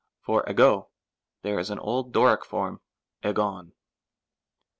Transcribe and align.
For 0.19 0.43
iyco, 0.47 0.87
there 1.43 1.59
is 1.59 1.69
an 1.69 1.77
old 1.77 2.11
Doric 2.11 2.43
form 2.43 2.81
iycov. 3.21 3.71